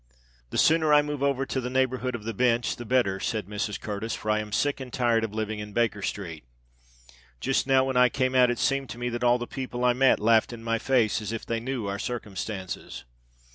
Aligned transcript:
"The 0.49 0.57
sooner 0.57 0.91
I 0.91 1.03
move 1.03 1.21
over 1.21 1.45
to 1.45 1.61
the 1.61 1.69
neighbourhood 1.69 2.15
of 2.15 2.23
the 2.23 2.33
Bench, 2.33 2.75
the 2.77 2.85
better," 2.85 3.19
said 3.19 3.45
Mrs. 3.45 3.79
Curtis; 3.79 4.15
"for 4.15 4.31
I 4.31 4.39
am 4.39 4.51
sick 4.51 4.79
and 4.79 4.91
tired 4.91 5.23
of 5.23 5.31
living 5.35 5.59
in 5.59 5.73
Baker 5.73 6.01
Street. 6.01 6.43
Just 7.39 7.67
now, 7.67 7.83
when 7.85 7.97
I 7.97 8.09
came 8.09 8.33
out, 8.33 8.49
it 8.49 8.57
seemed 8.57 8.89
to 8.89 8.97
me 8.97 9.09
that 9.09 9.23
all 9.23 9.37
the 9.37 9.45
people 9.45 9.85
I 9.85 9.93
met 9.93 10.19
laughed 10.19 10.53
in 10.53 10.63
my 10.63 10.79
face, 10.79 11.21
as 11.21 11.31
if 11.31 11.45
they 11.45 11.59
knew 11.59 11.85
our 11.85 11.99
circumstances." 11.99 13.03